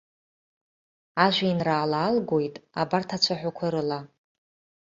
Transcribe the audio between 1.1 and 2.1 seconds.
Ажәеинраала